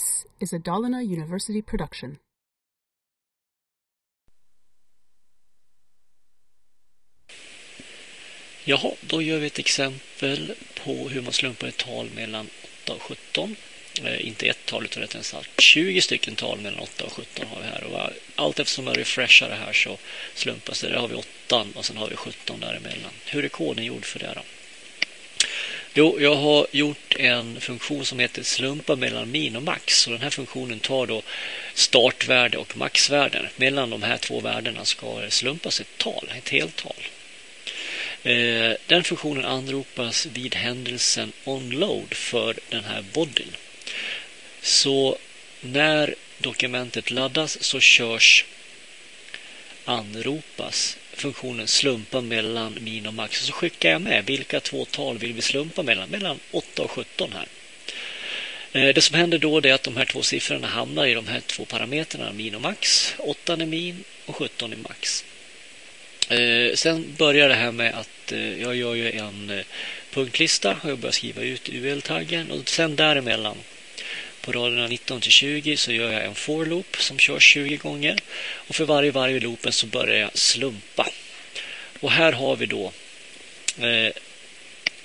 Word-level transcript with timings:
This 0.00 0.26
is 0.38 0.52
a 0.52 0.58
Dalarna 0.58 1.02
University 1.02 1.62
production. 1.62 2.18
Jaha, 8.64 8.92
då 9.00 9.22
gör 9.22 9.38
vi 9.38 9.46
ett 9.46 9.58
exempel 9.58 10.54
på 10.84 11.08
hur 11.08 11.22
man 11.22 11.32
slumpar 11.32 11.68
ett 11.68 11.76
tal 11.76 12.10
mellan 12.14 12.48
8 12.84 12.92
och 12.92 13.02
17. 13.02 13.56
Eh, 14.02 14.26
inte 14.26 14.46
ett 14.46 14.66
tal 14.66 14.84
utan 14.84 15.02
rättare 15.02 15.22
sagt 15.22 15.60
20 15.60 16.00
stycken 16.00 16.34
tal 16.34 16.60
mellan 16.60 16.80
8 16.80 17.04
och 17.04 17.12
17 17.12 17.46
har 17.46 17.60
vi 17.60 17.66
här. 17.66 17.84
Och 17.84 18.10
allt 18.36 18.58
eftersom 18.58 18.86
jag 18.86 18.98
refreshar 18.98 19.48
det 19.48 19.54
här 19.54 19.72
så 19.72 19.98
slumpas 20.34 20.80
det. 20.80 20.88
Där 20.88 20.96
har 20.96 21.08
vi 21.08 21.14
8 21.14 21.66
och 21.74 21.84
sen 21.84 21.96
har 21.96 22.08
vi 22.08 22.16
17 22.16 22.60
däremellan. 22.60 23.12
Hur 23.26 23.44
är 23.44 23.48
koden 23.48 23.84
gjord 23.84 24.04
för 24.04 24.18
det 24.18 24.32
då? 24.34 24.42
Jo, 25.94 26.20
jag 26.20 26.34
har 26.34 26.66
gjort 26.70 27.16
en 27.16 27.60
funktion 27.60 28.04
som 28.06 28.18
heter 28.18 28.42
slumpa 28.42 28.96
mellan 28.96 29.30
min 29.30 29.56
och 29.56 29.62
max. 29.62 30.06
Och 30.06 30.12
den 30.12 30.22
här 30.22 30.30
funktionen 30.30 30.80
tar 30.80 31.06
då 31.06 31.22
startvärde 31.74 32.58
och 32.58 32.76
maxvärden. 32.76 33.46
Mellan 33.56 33.90
de 33.90 34.02
här 34.02 34.16
två 34.16 34.40
värdena 34.40 34.84
ska 34.84 35.20
det 35.20 35.30
slumpas 35.30 35.80
ett 35.80 35.98
tal, 35.98 36.32
ett 36.38 36.48
heltal. 36.48 36.96
Eh, 38.22 38.72
den 38.86 39.04
funktionen 39.04 39.44
anropas 39.44 40.26
vid 40.26 40.54
händelsen 40.54 41.32
onload 41.44 42.14
för 42.14 42.56
den 42.68 42.84
här 42.84 43.02
bodyn. 43.12 43.56
Så 44.62 45.18
när 45.60 46.14
dokumentet 46.38 47.10
laddas 47.10 47.62
så 47.62 47.80
körs 47.80 48.44
anropas 49.84 50.96
funktionen 51.20 51.68
slumpa 51.68 52.20
mellan 52.20 52.78
min 52.80 53.06
och 53.06 53.14
max. 53.14 53.44
Så 53.44 53.52
skickar 53.52 53.90
jag 53.90 54.02
med 54.02 54.26
vilka 54.26 54.60
två 54.60 54.84
tal 54.84 55.18
vill 55.18 55.32
vi 55.32 55.42
slumpa 55.42 55.82
mellan? 55.82 56.08
Mellan 56.08 56.38
8 56.50 56.82
och 56.82 56.90
17 56.90 57.32
här. 57.32 57.46
Eh, 58.72 58.94
det 58.94 59.00
som 59.00 59.16
händer 59.16 59.38
då 59.38 59.58
är 59.58 59.72
att 59.72 59.82
de 59.82 59.96
här 59.96 60.04
två 60.04 60.22
siffrorna 60.22 60.66
hamnar 60.66 61.06
i 61.06 61.14
de 61.14 61.28
här 61.28 61.40
två 61.40 61.64
parametrarna, 61.64 62.32
min 62.32 62.54
och 62.54 62.60
max. 62.60 63.14
8 63.18 63.52
är 63.52 63.66
min 63.66 64.04
och 64.26 64.36
17 64.36 64.72
är 64.72 64.76
max. 64.76 65.24
Eh, 66.28 66.74
sen 66.74 67.14
börjar 67.18 67.48
det 67.48 67.54
här 67.54 67.72
med 67.72 67.94
att 67.94 68.32
eh, 68.32 68.62
jag 68.62 68.76
gör 68.76 68.94
ju 68.94 69.10
en 69.10 69.62
punktlista 70.10 70.76
och 70.82 70.90
jag 70.90 70.98
börjar 70.98 71.12
skriva 71.12 71.42
ut 71.42 71.68
UL-taggen 71.68 72.50
och 72.50 72.68
sen 72.68 72.96
däremellan 72.96 73.56
på 74.40 74.52
raderna 74.52 74.86
19 74.86 75.20
till 75.20 75.32
20 75.32 75.76
så 75.76 75.92
gör 75.92 76.12
jag 76.12 76.24
en 76.24 76.34
for 76.34 76.66
loop 76.66 76.96
som 76.96 77.18
körs 77.18 77.44
20 77.44 77.76
gånger. 77.76 78.18
Och 78.40 78.74
för 78.74 78.84
varje 78.84 79.10
varv 79.10 79.36
i 79.36 79.40
loopen 79.40 79.72
så 79.72 79.86
börjar 79.86 80.16
jag 80.16 80.38
slumpa. 80.38 81.08
Och 82.00 82.10
här 82.10 82.32
har 82.32 82.56
vi 82.56 82.66
då 82.66 82.92
eh, 83.78 84.12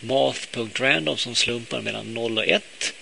math.random 0.00 1.16
som 1.16 1.34
slumpar 1.34 1.80
mellan 1.80 2.14
0 2.14 2.38
och 2.38 2.46
1. 2.46 2.94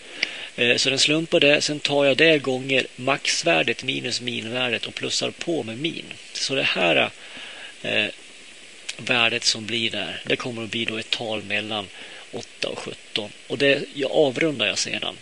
Eh, 0.57 0.77
så 0.77 0.91
den 0.91 0.99
slumpar 0.99 1.41
det. 1.41 1.61
Sen 1.61 1.81
tar 1.81 2.05
jag 2.05 2.17
det 2.17 2.39
gånger 2.39 2.87
maxvärdet 2.97 3.85
minus 3.85 4.21
minvärdet 4.21 4.87
och 4.87 4.95
plussar 4.95 5.31
på 5.31 5.63
med 5.63 5.79
min. 5.79 6.05
Så 6.33 6.55
det 6.55 6.63
här 6.63 7.11
eh, 7.83 8.07
värdet 8.97 9.45
som 9.45 9.67
blir 9.67 9.91
där, 9.91 10.23
det 10.27 10.37
kommer 10.37 10.65
att 10.65 10.71
bli 10.71 10.85
då 10.85 10.97
ett 10.97 11.11
tal 11.11 11.43
mellan 11.43 11.89
8 12.33 12.69
och 12.69 12.79
17. 12.79 13.31
Och 13.47 13.59
det 13.59 13.85
jag 13.95 14.11
avrundar 14.13 14.67
jag 14.67 14.79
sedan. 14.79 15.17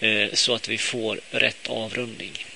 Eh, 0.00 0.32
så 0.32 0.54
att 0.54 0.68
vi 0.68 0.78
får 0.78 1.20
rätt 1.30 1.68
avrundning. 1.68 2.46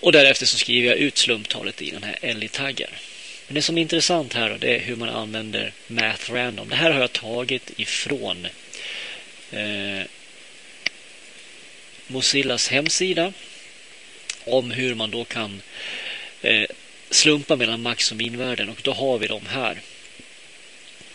Och 0.00 0.12
därefter 0.12 0.46
så 0.46 0.58
skriver 0.58 0.88
jag 0.88 0.98
ut 0.98 1.18
slumptalet 1.18 1.82
i 1.82 1.90
den 1.90 2.02
här 2.02 2.34
LI-taggen. 2.34 2.90
Men 3.46 3.54
det 3.54 3.62
som 3.62 3.78
är 3.78 3.82
intressant 3.82 4.34
här 4.34 4.50
då, 4.50 4.56
det 4.56 4.76
är 4.76 4.80
hur 4.80 4.96
man 4.96 5.08
använder 5.08 5.72
Math 5.86 6.32
Random. 6.32 6.68
Det 6.68 6.76
här 6.76 6.90
har 6.90 7.00
jag 7.00 7.12
tagit 7.12 7.70
ifrån 7.76 8.46
eh, 9.52 10.02
Mozillas 12.06 12.68
hemsida 12.68 13.32
om 14.44 14.70
hur 14.70 14.94
man 14.94 15.10
då 15.10 15.24
kan 15.24 15.62
eh, 16.42 16.68
slumpa 17.10 17.56
mellan 17.56 17.82
max 17.82 18.10
och 18.10 18.16
minvärden 18.16 18.68
och 18.68 18.80
då 18.82 18.92
har 18.92 19.18
vi 19.18 19.26
dem 19.26 19.46
här 19.48 19.80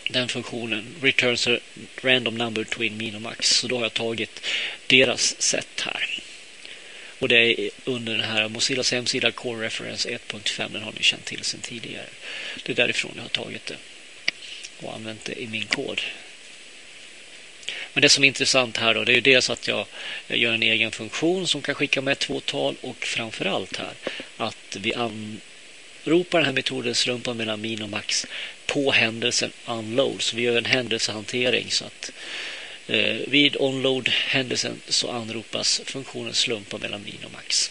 den 0.08 0.28
funktionen 0.28 0.94
returns 1.02 1.46
a 1.46 1.58
random 2.02 2.38
number 2.38 2.64
between 2.64 2.96
min 2.96 3.14
och 3.14 3.22
max. 3.22 3.48
Så 3.48 3.68
då 3.68 3.76
har 3.76 3.82
jag 3.82 3.94
tagit 3.94 4.40
deras 4.86 5.42
sätt 5.42 5.80
här. 5.80 6.20
Och 7.18 7.28
det 7.28 7.60
är 7.60 7.70
under 7.84 8.12
den 8.12 8.24
här 8.24 8.48
Mozillas 8.48 8.92
hemsida 8.92 9.30
Core 9.30 9.66
Reference 9.66 10.08
1.5. 10.08 10.72
Den 10.72 10.82
har 10.82 10.92
ni 10.92 11.02
känt 11.02 11.24
till 11.24 11.44
sedan 11.44 11.60
tidigare. 11.60 12.06
Det 12.62 12.72
är 12.72 12.76
därifrån 12.76 13.12
jag 13.16 13.22
har 13.22 13.28
tagit 13.28 13.66
det 13.66 13.76
och 14.82 14.94
använt 14.94 15.24
det 15.24 15.42
i 15.42 15.46
min 15.46 15.66
kod. 15.66 16.00
Men 17.92 18.02
det 18.02 18.08
som 18.08 18.24
är 18.24 18.28
intressant 18.28 18.76
här 18.76 18.94
då, 18.94 19.04
det 19.04 19.12
är 19.12 19.14
ju 19.14 19.20
dels 19.20 19.50
att 19.50 19.68
jag 19.68 19.86
gör 20.28 20.52
en 20.52 20.62
egen 20.62 20.90
funktion 20.90 21.48
som 21.48 21.62
kan 21.62 21.74
skicka 21.74 22.00
med 22.00 22.18
två 22.18 22.40
tal 22.40 22.76
och 22.80 23.04
framförallt 23.04 23.76
här 23.76 23.92
att 24.36 24.76
vi 24.80 24.94
ropar 26.06 26.38
den 26.38 26.46
här 26.46 26.52
metoden 26.52 26.94
slumpa 26.94 27.34
mellan 27.34 27.60
min 27.60 27.82
och 27.82 27.90
max 27.90 28.26
på 28.66 28.92
händelsen 28.92 29.52
unload. 29.66 30.22
Så 30.22 30.36
vi 30.36 30.42
gör 30.42 30.58
en 30.58 30.64
händelsehantering 30.64 31.70
så 31.70 31.84
att 31.84 32.12
eh, 32.86 33.16
vid 33.26 33.56
onload 33.60 34.08
händelsen 34.08 34.80
så 34.88 35.10
anropas 35.10 35.80
funktionen 35.84 36.34
slumpa 36.34 36.78
mellan 36.78 37.02
min 37.04 37.24
och 37.24 37.32
max. 37.32 37.70